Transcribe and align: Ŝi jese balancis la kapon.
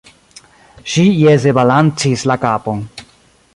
Ŝi 0.93 1.03
jese 1.25 1.53
balancis 1.59 2.25
la 2.33 2.41
kapon. 2.47 2.85